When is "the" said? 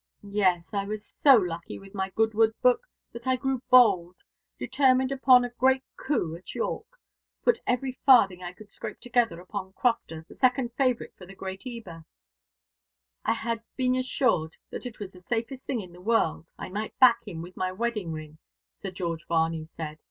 10.27-10.33, 11.27-11.35, 15.13-15.21, 15.93-16.01